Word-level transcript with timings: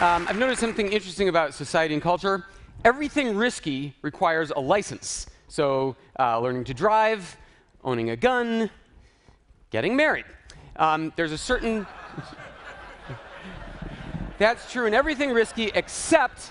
Um, 0.00 0.26
I've 0.28 0.38
noticed 0.38 0.60
something 0.60 0.92
interesting 0.92 1.28
about 1.28 1.54
society 1.54 1.94
and 1.94 2.02
culture. 2.02 2.44
Everything 2.84 3.36
risky 3.36 3.94
requires 4.02 4.50
a 4.50 4.58
license. 4.58 5.28
So, 5.46 5.94
uh, 6.18 6.40
learning 6.40 6.64
to 6.64 6.74
drive, 6.74 7.36
owning 7.84 8.10
a 8.10 8.16
gun, 8.16 8.70
getting 9.70 9.94
married. 9.94 10.24
Um, 10.74 11.12
there's 11.14 11.30
a 11.30 11.38
certain. 11.38 11.86
That's 14.38 14.72
true 14.72 14.86
in 14.86 14.94
everything 14.94 15.30
risky 15.30 15.70
except 15.72 16.50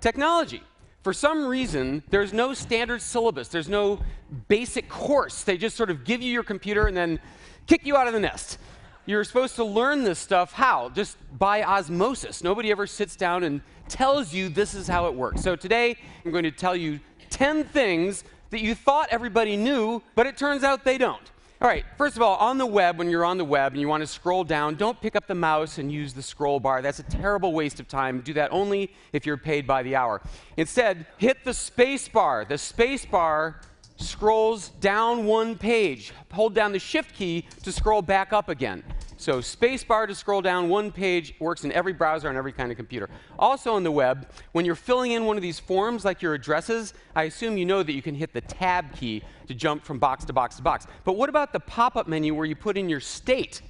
technology. 0.00 0.64
For 1.04 1.12
some 1.12 1.46
reason, 1.46 2.02
there's 2.10 2.32
no 2.32 2.52
standard 2.52 3.00
syllabus, 3.00 3.46
there's 3.46 3.68
no 3.68 4.00
basic 4.48 4.88
course. 4.88 5.44
They 5.44 5.56
just 5.56 5.76
sort 5.76 5.90
of 5.90 6.02
give 6.02 6.20
you 6.20 6.32
your 6.32 6.42
computer 6.42 6.88
and 6.88 6.96
then 6.96 7.20
kick 7.68 7.86
you 7.86 7.96
out 7.96 8.08
of 8.08 8.12
the 8.12 8.20
nest. 8.20 8.58
You're 9.04 9.24
supposed 9.24 9.56
to 9.56 9.64
learn 9.64 10.04
this 10.04 10.18
stuff 10.18 10.52
how? 10.52 10.88
Just 10.90 11.16
by 11.38 11.64
osmosis. 11.64 12.44
Nobody 12.44 12.70
ever 12.70 12.86
sits 12.86 13.16
down 13.16 13.42
and 13.42 13.60
tells 13.88 14.32
you 14.32 14.48
this 14.48 14.74
is 14.74 14.86
how 14.86 15.06
it 15.06 15.14
works. 15.14 15.42
So 15.42 15.56
today, 15.56 15.96
I'm 16.24 16.30
going 16.30 16.44
to 16.44 16.52
tell 16.52 16.76
you 16.76 17.00
10 17.30 17.64
things 17.64 18.22
that 18.50 18.60
you 18.60 18.74
thought 18.74 19.08
everybody 19.10 19.56
knew, 19.56 20.02
but 20.14 20.26
it 20.26 20.36
turns 20.36 20.62
out 20.62 20.84
they 20.84 20.98
don't. 20.98 21.32
All 21.60 21.68
right, 21.68 21.84
first 21.96 22.16
of 22.16 22.22
all, 22.22 22.36
on 22.36 22.58
the 22.58 22.66
web, 22.66 22.98
when 22.98 23.08
you're 23.08 23.24
on 23.24 23.38
the 23.38 23.44
web 23.44 23.72
and 23.72 23.80
you 23.80 23.88
want 23.88 24.02
to 24.02 24.06
scroll 24.06 24.42
down, 24.42 24.74
don't 24.74 25.00
pick 25.00 25.14
up 25.14 25.28
the 25.28 25.34
mouse 25.34 25.78
and 25.78 25.92
use 25.92 26.12
the 26.12 26.22
scroll 26.22 26.58
bar. 26.58 26.82
That's 26.82 26.98
a 26.98 27.04
terrible 27.04 27.52
waste 27.52 27.78
of 27.78 27.86
time. 27.86 28.20
Do 28.20 28.32
that 28.34 28.52
only 28.52 28.92
if 29.12 29.26
you're 29.26 29.36
paid 29.36 29.66
by 29.66 29.84
the 29.84 29.94
hour. 29.94 30.20
Instead, 30.56 31.06
hit 31.18 31.44
the 31.44 31.54
space 31.54 32.08
bar. 32.08 32.44
The 32.44 32.58
space 32.58 33.06
bar 33.06 33.60
scrolls 33.96 34.70
down 34.80 35.24
one 35.24 35.56
page. 35.56 36.12
Hold 36.32 36.54
down 36.54 36.72
the 36.72 36.80
shift 36.80 37.14
key 37.14 37.46
to 37.62 37.70
scroll 37.70 38.02
back 38.02 38.32
up 38.32 38.48
again. 38.48 38.82
So 39.22 39.38
spacebar 39.38 40.08
to 40.08 40.16
scroll 40.16 40.42
down 40.42 40.68
one 40.68 40.90
page 40.90 41.32
works 41.38 41.62
in 41.62 41.70
every 41.70 41.92
browser 41.92 42.28
on 42.28 42.36
every 42.36 42.50
kind 42.50 42.72
of 42.72 42.76
computer. 42.76 43.08
Also 43.38 43.72
on 43.72 43.84
the 43.84 43.90
web, 43.92 44.28
when 44.50 44.64
you're 44.64 44.74
filling 44.74 45.12
in 45.12 45.26
one 45.26 45.36
of 45.36 45.42
these 45.44 45.60
forms 45.60 46.04
like 46.04 46.22
your 46.22 46.34
addresses, 46.34 46.92
I 47.14 47.22
assume 47.22 47.56
you 47.56 47.64
know 47.64 47.84
that 47.84 47.92
you 47.92 48.02
can 48.02 48.16
hit 48.16 48.32
the 48.32 48.40
tab 48.40 48.92
key 48.96 49.22
to 49.46 49.54
jump 49.54 49.84
from 49.84 50.00
box 50.00 50.24
to 50.24 50.32
box 50.32 50.56
to 50.56 50.62
box. 50.62 50.88
But 51.04 51.12
what 51.12 51.28
about 51.28 51.52
the 51.52 51.60
pop-up 51.60 52.08
menu 52.08 52.34
where 52.34 52.46
you 52.46 52.56
put 52.56 52.76
in 52.76 52.88
your 52.88 52.98
state? 52.98 53.62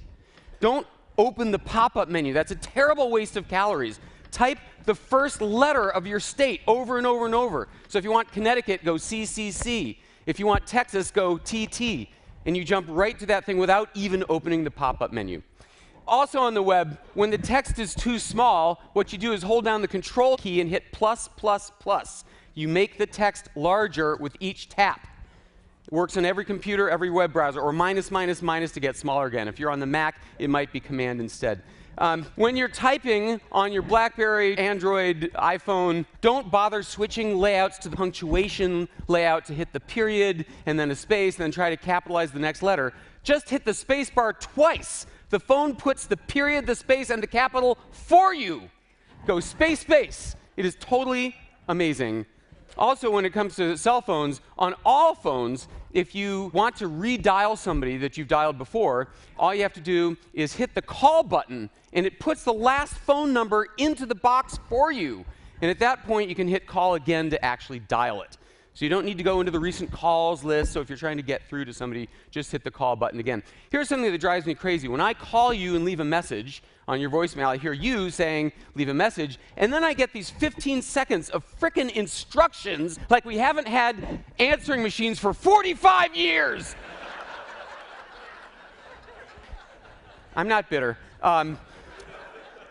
Don't 0.59 0.87
open 1.19 1.51
the 1.51 1.59
pop-up 1.59 2.09
menu. 2.09 2.33
That's 2.33 2.51
a 2.51 2.55
terrible 2.55 3.11
waste 3.11 3.37
of 3.37 3.47
calories. 3.47 3.99
Type 4.31 4.57
the 4.85 4.95
first 4.95 5.39
letter 5.39 5.87
of 5.87 6.07
your 6.07 6.19
state 6.19 6.61
over 6.65 6.97
and 6.97 7.05
over 7.05 7.27
and 7.27 7.35
over. 7.35 7.67
So 7.89 7.99
if 7.99 8.03
you 8.03 8.11
want 8.11 8.31
Connecticut, 8.31 8.83
go 8.83 8.95
CCC. 8.95 9.97
If 10.25 10.39
you 10.39 10.47
want 10.47 10.65
Texas, 10.65 11.11
go 11.11 11.37
TT 11.37 12.07
and 12.45 12.55
you 12.57 12.63
jump 12.63 12.87
right 12.89 13.17
to 13.19 13.25
that 13.27 13.45
thing 13.45 13.57
without 13.57 13.89
even 13.93 14.23
opening 14.29 14.63
the 14.63 14.71
pop-up 14.71 15.11
menu. 15.11 15.41
Also 16.07 16.39
on 16.39 16.53
the 16.53 16.61
web, 16.61 16.99
when 17.13 17.29
the 17.29 17.37
text 17.37 17.79
is 17.79 17.95
too 17.95 18.19
small, 18.19 18.81
what 18.93 19.13
you 19.13 19.17
do 19.17 19.31
is 19.31 19.41
hold 19.41 19.63
down 19.63 19.81
the 19.81 19.87
control 19.87 20.35
key 20.35 20.59
and 20.59 20.69
hit 20.69 20.91
plus, 20.91 21.29
plus, 21.37 21.71
plus. 21.79 22.25
You 22.55 22.67
make 22.67 22.97
the 22.97 23.05
text 23.05 23.47
larger 23.55 24.17
with 24.17 24.35
each 24.39 24.69
tap. 24.69 25.07
It 25.87 25.93
works 25.93 26.17
on 26.17 26.25
every 26.25 26.45
computer, 26.45 26.89
every 26.89 27.09
web 27.09 27.33
browser, 27.33 27.61
or 27.61 27.71
minus, 27.71 28.11
minus, 28.11 28.41
minus 28.41 28.71
to 28.73 28.79
get 28.79 28.95
smaller 28.95 29.25
again. 29.25 29.47
If 29.47 29.59
you're 29.59 29.71
on 29.71 29.79
the 29.79 29.85
Mac, 29.85 30.21
it 30.39 30.49
might 30.49 30.71
be 30.71 30.79
command 30.79 31.19
instead. 31.19 31.61
Um, 31.97 32.25
when 32.35 32.55
you're 32.55 32.69
typing 32.69 33.39
on 33.51 33.71
your 33.71 33.83
BlackBerry, 33.83 34.57
Android, 34.57 35.31
iPhone, 35.35 36.05
don't 36.21 36.49
bother 36.49 36.81
switching 36.81 37.37
layouts 37.37 37.77
to 37.79 37.89
the 37.89 37.95
punctuation 37.95 38.87
layout 39.07 39.45
to 39.45 39.53
hit 39.53 39.71
the 39.73 39.79
period 39.79 40.45
and 40.65 40.79
then 40.79 40.89
a 40.89 40.95
space 40.95 41.35
and 41.35 41.43
then 41.43 41.51
try 41.51 41.69
to 41.69 41.77
capitalize 41.77 42.31
the 42.31 42.39
next 42.39 42.63
letter. 42.63 42.93
Just 43.23 43.49
hit 43.49 43.63
the 43.63 43.73
space 43.73 44.09
bar 44.09 44.33
twice. 44.33 45.05
The 45.29 45.39
phone 45.39 45.75
puts 45.75 46.05
the 46.05 46.17
period, 46.17 46.65
the 46.65 46.75
space, 46.75 47.09
and 47.09 47.21
the 47.21 47.27
capital 47.27 47.77
for 47.91 48.33
you. 48.33 48.69
Go 49.25 49.39
space, 49.39 49.79
space. 49.79 50.35
It 50.57 50.65
is 50.65 50.75
totally 50.79 51.35
amazing. 51.67 52.25
Also, 52.77 53.09
when 53.11 53.25
it 53.25 53.31
comes 53.31 53.55
to 53.55 53.77
cell 53.77 54.01
phones, 54.01 54.41
on 54.57 54.73
all 54.85 55.13
phones, 55.13 55.67
if 55.91 56.15
you 56.15 56.49
want 56.53 56.75
to 56.75 56.89
redial 56.89 57.57
somebody 57.57 57.97
that 57.97 58.17
you've 58.17 58.27
dialed 58.27 58.57
before, 58.57 59.09
all 59.37 59.53
you 59.53 59.61
have 59.61 59.73
to 59.73 59.81
do 59.81 60.17
is 60.33 60.53
hit 60.53 60.73
the 60.73 60.81
call 60.81 61.23
button, 61.23 61.69
and 61.93 62.05
it 62.05 62.19
puts 62.19 62.43
the 62.43 62.53
last 62.53 62.95
phone 62.95 63.31
number 63.31 63.67
into 63.77 64.05
the 64.05 64.15
box 64.15 64.59
for 64.69 64.91
you. 64.91 65.23
And 65.61 65.69
at 65.69 65.79
that 65.79 66.05
point, 66.05 66.29
you 66.29 66.35
can 66.35 66.47
hit 66.47 66.65
call 66.65 66.95
again 66.95 67.29
to 67.29 67.45
actually 67.45 67.79
dial 67.79 68.21
it. 68.21 68.37
So 68.75 68.85
you 68.85 68.89
don't 68.89 69.05
need 69.05 69.19
to 69.19 69.23
go 69.23 69.39
into 69.39 69.51
the 69.51 69.59
recent 69.59 69.91
calls 69.91 70.43
list. 70.43 70.73
So 70.73 70.81
if 70.81 70.89
you're 70.89 70.97
trying 70.97 71.17
to 71.17 71.23
get 71.23 71.47
through 71.47 71.65
to 71.65 71.73
somebody, 71.73 72.09
just 72.31 72.51
hit 72.51 72.63
the 72.63 72.71
call 72.71 72.95
button 72.95 73.19
again. 73.19 73.43
Here's 73.69 73.87
something 73.87 74.11
that 74.11 74.19
drives 74.19 74.47
me 74.47 74.55
crazy. 74.55 74.87
When 74.87 75.01
I 75.01 75.13
call 75.13 75.53
you 75.53 75.75
and 75.75 75.85
leave 75.85 75.99
a 75.99 76.05
message 76.05 76.63
on 76.87 76.99
your 76.99 77.11
voicemail, 77.11 77.45
I 77.45 77.57
hear 77.57 77.73
you 77.73 78.09
saying, 78.09 78.51
leave 78.73 78.89
a 78.89 78.93
message, 78.93 79.37
and 79.57 79.71
then 79.71 79.83
I 79.83 79.93
get 79.93 80.11
these 80.11 80.31
15 80.31 80.81
seconds 80.81 81.29
of 81.29 81.45
frickin' 81.59 81.91
instructions 81.91 82.97
like 83.09 83.25
we 83.25 83.37
haven't 83.37 83.67
had 83.67 84.23
answering 84.39 84.81
machines 84.81 85.19
for 85.19 85.33
45 85.33 86.15
years. 86.15 86.75
I'm 90.35 90.47
not 90.47 90.67
bitter. 90.71 90.97
Um, 91.21 91.59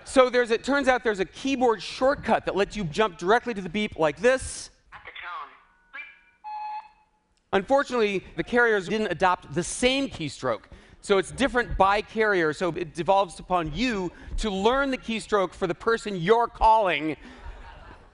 so 0.04 0.28
there's, 0.28 0.50
it 0.50 0.64
turns 0.64 0.88
out 0.88 1.04
there's 1.04 1.20
a 1.20 1.24
keyboard 1.24 1.80
shortcut 1.80 2.46
that 2.46 2.56
lets 2.56 2.76
you 2.76 2.82
jump 2.84 3.18
directly 3.18 3.54
to 3.54 3.62
the 3.62 3.68
beep 3.68 4.00
like 4.00 4.18
this 4.18 4.71
Unfortunately, 7.52 8.24
the 8.36 8.44
carriers 8.44 8.88
didn't 8.88 9.08
adopt 9.08 9.52
the 9.54 9.62
same 9.62 10.08
keystroke. 10.08 10.62
So 11.02 11.18
it's 11.18 11.32
different 11.32 11.76
by 11.76 12.00
carrier. 12.00 12.52
So 12.52 12.68
it 12.70 12.94
devolves 12.94 13.38
upon 13.40 13.74
you 13.74 14.12
to 14.38 14.50
learn 14.50 14.90
the 14.90 14.98
keystroke 14.98 15.52
for 15.52 15.66
the 15.66 15.74
person 15.74 16.16
you're 16.16 16.46
calling. 16.46 17.16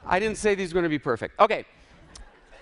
I 0.07 0.19
didn't 0.19 0.39
say 0.39 0.55
these 0.55 0.73
were 0.73 0.81
going 0.81 0.85
to 0.85 0.89
be 0.89 0.99
perfect. 0.99 1.39
Okay. 1.39 1.67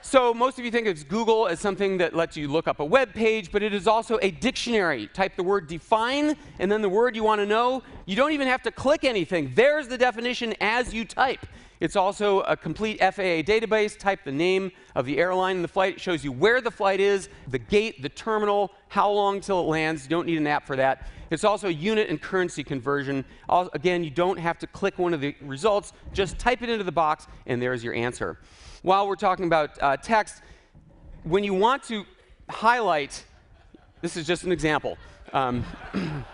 So 0.03 0.34
most 0.34 0.59
of 0.59 0.64
you 0.64 0.70
think 0.70 0.87
of 0.87 1.09
Google 1.09 1.48
as 1.48 1.59
something 1.59 1.98
that 1.98 2.14
lets 2.14 2.37
you 2.37 2.48
look 2.48 2.69
up 2.69 2.78
a 2.78 2.84
web 2.84 3.12
page, 3.12 3.50
but 3.50 3.62
it 3.62 3.72
is 3.72 3.88
also 3.88 4.19
a 4.22 4.31
dictionary. 4.31 5.08
Type 5.08 5.34
the 5.37 5.43
word 5.43 5.66
define 5.66 6.37
and 6.58 6.70
then 6.70 6.82
the 6.82 6.88
word 6.88 7.16
you 7.16 7.25
want 7.25 7.41
to 7.41 7.47
know. 7.47 7.82
You 8.04 8.14
don't 8.14 8.32
even 8.32 8.47
have 8.47 8.62
to 8.62 8.70
click 8.70 9.04
anything. 9.04 9.53
There's 9.54 9.88
the 9.88 9.98
definition 9.98 10.54
as 10.60 10.93
you 10.93 11.04
type. 11.04 11.44
It's 11.81 11.97
also 11.97 12.41
a 12.41 12.56
complete 12.56 12.98
FAA 13.00 13.42
database. 13.42 13.98
Type 13.98 14.25
the 14.25 14.32
name 14.32 14.72
of 14.94 15.06
the 15.06 15.19
airline 15.19 15.56
and 15.56 15.64
the 15.64 15.69
flight. 15.69 15.94
It 15.94 16.00
shows 16.00 16.25
you 16.25 16.32
where 16.32 16.60
the 16.60 16.70
flight 16.70 17.00
is, 17.00 17.28
the 17.48 17.59
gate, 17.59 18.03
the 18.03 18.09
terminal, 18.09 18.72
how 18.88 19.10
long 19.10 19.41
till 19.41 19.60
it 19.60 19.64
lands. 19.64 20.04
You 20.04 20.10
don't 20.10 20.26
need 20.26 20.38
an 20.38 20.47
app 20.47 20.66
for 20.66 20.76
that. 20.76 21.06
It's 21.31 21.44
also 21.44 21.69
unit 21.69 22.09
and 22.09 22.20
currency 22.20 22.62
conversion. 22.62 23.25
again, 23.48 24.04
you 24.04 24.10
don't 24.10 24.38
have 24.38 24.59
to 24.60 24.66
click 24.66 24.98
one 24.98 25.12
of 25.12 25.20
the 25.20 25.34
results. 25.41 25.92
Just 26.12 26.38
type 26.38 26.62
it 26.62 26.69
into 26.69 26.84
the 26.84 26.92
box, 26.92 27.26
and 27.47 27.60
there's 27.60 27.82
your 27.82 27.94
answer. 27.94 28.38
While 28.82 29.08
we're 29.08 29.16
talking 29.16 29.47
about 29.47 29.82
uh, 29.82 29.97
text, 29.97 30.43
when 31.25 31.43
you 31.43 31.54
want 31.54 31.82
to 31.84 32.04
highlight, 32.48 33.25
this 34.00 34.16
is 34.16 34.26
just 34.26 34.44
an 34.44 34.53
example. 34.53 34.97
Um, 35.32 35.64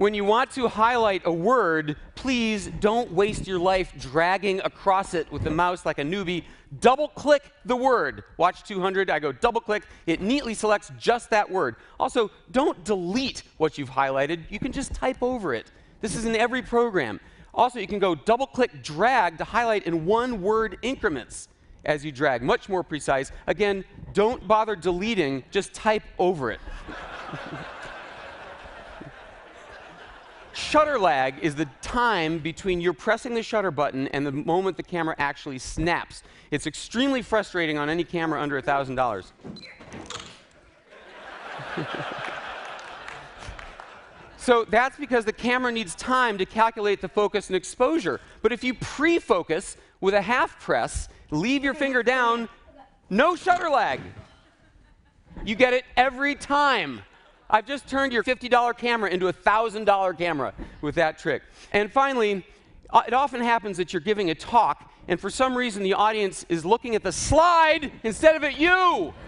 when 0.00 0.14
you 0.14 0.24
want 0.24 0.50
to 0.50 0.66
highlight 0.66 1.20
a 1.26 1.30
word, 1.30 1.94
please 2.14 2.68
don't 2.80 3.12
waste 3.12 3.46
your 3.46 3.58
life 3.58 3.92
dragging 3.98 4.58
across 4.60 5.12
it 5.12 5.30
with 5.30 5.44
the 5.44 5.50
mouse 5.50 5.84
like 5.84 5.98
a 5.98 6.02
newbie. 6.02 6.42
Double 6.80 7.08
click 7.08 7.52
the 7.66 7.76
word. 7.76 8.24
Watch 8.38 8.62
200, 8.62 9.10
I 9.10 9.18
go 9.18 9.30
double 9.30 9.60
click. 9.60 9.82
It 10.06 10.22
neatly 10.22 10.54
selects 10.54 10.90
just 10.98 11.28
that 11.28 11.50
word. 11.50 11.76
Also, 11.98 12.30
don't 12.50 12.82
delete 12.82 13.42
what 13.58 13.76
you've 13.76 13.90
highlighted. 13.90 14.40
You 14.48 14.58
can 14.58 14.72
just 14.72 14.94
type 14.94 15.22
over 15.22 15.52
it. 15.52 15.70
This 16.00 16.16
is 16.16 16.24
in 16.24 16.34
every 16.34 16.62
program. 16.62 17.20
Also, 17.52 17.78
you 17.78 17.86
can 17.86 17.98
go 17.98 18.14
double 18.14 18.46
click 18.46 18.82
drag 18.82 19.36
to 19.36 19.44
highlight 19.44 19.86
in 19.86 20.06
one 20.06 20.40
word 20.40 20.78
increments 20.80 21.48
as 21.84 22.06
you 22.06 22.10
drag. 22.10 22.40
Much 22.40 22.70
more 22.70 22.82
precise. 22.82 23.32
Again, 23.46 23.84
don't 24.14 24.48
bother 24.48 24.76
deleting, 24.76 25.44
just 25.50 25.74
type 25.74 26.04
over 26.18 26.50
it. 26.50 26.60
Shutter 30.70 30.98
lag 31.00 31.34
is 31.42 31.56
the 31.56 31.66
time 31.82 32.38
between 32.38 32.80
you're 32.80 32.92
pressing 32.92 33.34
the 33.34 33.42
shutter 33.42 33.72
button 33.72 34.06
and 34.06 34.24
the 34.24 34.30
moment 34.30 34.76
the 34.76 34.84
camera 34.84 35.16
actually 35.18 35.58
snaps. 35.58 36.22
It's 36.52 36.64
extremely 36.64 37.22
frustrating 37.22 37.76
on 37.76 37.90
any 37.90 38.04
camera 38.04 38.40
under 38.40 38.62
$1,000. 38.62 39.32
so 44.36 44.64
that's 44.70 44.96
because 44.96 45.24
the 45.24 45.32
camera 45.32 45.72
needs 45.72 45.96
time 45.96 46.38
to 46.38 46.46
calculate 46.46 47.00
the 47.00 47.08
focus 47.08 47.48
and 47.48 47.56
exposure. 47.56 48.20
But 48.40 48.52
if 48.52 48.62
you 48.62 48.74
pre-focus 48.74 49.76
with 50.00 50.14
a 50.14 50.22
half 50.22 50.60
press, 50.60 51.08
leave 51.32 51.64
your 51.64 51.74
finger 51.74 52.04
down, 52.04 52.48
no 53.08 53.34
shutter 53.34 53.68
lag. 53.68 53.98
You 55.44 55.56
get 55.56 55.74
it 55.74 55.84
every 55.96 56.36
time. 56.36 57.00
I've 57.52 57.66
just 57.66 57.88
turned 57.88 58.12
your 58.12 58.22
$50 58.22 58.78
camera 58.78 59.10
into 59.10 59.28
a 59.28 59.32
$1,000 59.32 60.18
camera 60.18 60.54
with 60.80 60.94
that 60.94 61.18
trick. 61.18 61.42
And 61.72 61.92
finally, 61.92 62.46
uh, 62.90 63.02
it 63.06 63.12
often 63.12 63.40
happens 63.40 63.76
that 63.76 63.92
you're 63.92 64.00
giving 64.00 64.30
a 64.30 64.34
talk, 64.34 64.92
and 65.08 65.18
for 65.18 65.30
some 65.30 65.56
reason 65.56 65.82
the 65.82 65.94
audience 65.94 66.46
is 66.48 66.64
looking 66.64 66.94
at 66.94 67.02
the 67.02 67.12
slide 67.12 67.90
instead 68.04 68.36
of 68.36 68.44
at 68.44 68.58
you. 68.58 69.12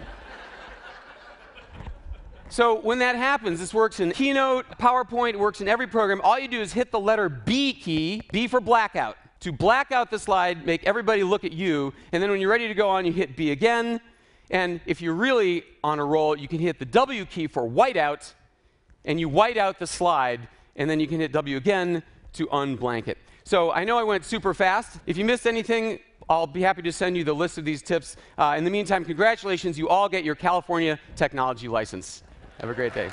So 2.49 2.79
when 2.81 2.99
that 2.99 3.15
happens, 3.15 3.59
this 3.59 3.73
works 3.73 3.99
in 3.99 4.11
Keynote, 4.11 4.67
PowerPoint, 4.77 5.35
works 5.35 5.59
in 5.59 5.67
every 5.67 5.87
program. 5.87 6.21
All 6.21 6.37
you 6.37 6.47
do 6.47 6.61
is 6.61 6.71
hit 6.71 6.91
the 6.91 6.99
letter 6.99 7.27
B 7.27 7.73
key, 7.73 8.21
B 8.31 8.47
for 8.47 8.61
blackout, 8.61 9.17
to 9.39 9.51
black 9.51 9.91
out 9.91 10.11
the 10.11 10.19
slide, 10.19 10.63
make 10.63 10.83
everybody 10.83 11.23
look 11.23 11.43
at 11.43 11.51
you, 11.51 11.95
and 12.11 12.21
then 12.21 12.29
when 12.29 12.39
you're 12.39 12.51
ready 12.51 12.67
to 12.67 12.75
go 12.75 12.87
on, 12.89 13.05
you 13.05 13.11
hit 13.11 13.35
B 13.35 13.49
again. 13.49 13.99
And 14.53 14.79
if 14.85 15.01
you're 15.01 15.15
really 15.15 15.63
on 15.83 15.99
a 15.99 16.05
roll, 16.05 16.37
you 16.37 16.47
can 16.47 16.59
hit 16.59 16.77
the 16.77 16.85
W 16.85 17.25
key 17.25 17.47
for 17.47 17.67
whiteout, 17.67 18.33
and 19.03 19.19
you 19.19 19.27
white 19.27 19.57
out 19.57 19.79
the 19.79 19.87
slide, 19.87 20.47
and 20.75 20.87
then 20.87 20.99
you 20.99 21.07
can 21.07 21.19
hit 21.19 21.31
W 21.33 21.57
again 21.57 22.03
to 22.33 22.45
unblank 22.47 23.07
it. 23.07 23.17
So 23.43 23.71
I 23.71 23.83
know 23.83 23.97
I 23.97 24.03
went 24.03 24.23
super 24.23 24.53
fast. 24.53 24.99
If 25.07 25.17
you 25.17 25.25
missed 25.25 25.47
anything, 25.47 25.99
I'll 26.29 26.47
be 26.47 26.61
happy 26.61 26.83
to 26.83 26.91
send 26.91 27.17
you 27.17 27.23
the 27.23 27.33
list 27.33 27.57
of 27.57 27.65
these 27.65 27.81
tips. 27.81 28.15
Uh, 28.37 28.53
in 28.55 28.63
the 28.63 28.69
meantime, 28.69 29.03
congratulations, 29.03 29.77
you 29.77 29.89
all 29.89 30.07
get 30.07 30.23
your 30.23 30.35
California 30.35 30.99
technology 31.15 31.67
license. 31.67 32.23
Have 32.61 32.69
a 32.69 32.75
great 32.75 32.93
day. 32.93 33.09